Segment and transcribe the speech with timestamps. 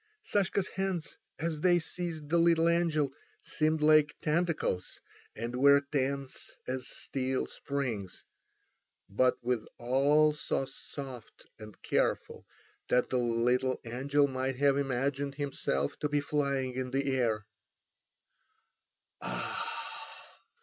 [0.23, 3.13] Sashka's hands as they seized the little angel
[3.43, 4.99] seemed like tentacles,
[5.35, 8.23] and were tense as steel springs,
[9.07, 12.47] but withal so soft and careful
[12.89, 17.45] that the little angel might have imagined himself to be flying in the air.